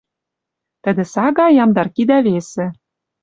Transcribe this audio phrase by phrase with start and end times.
[0.83, 2.65] Тӹдӹ сага ямдар кидӓ весӹ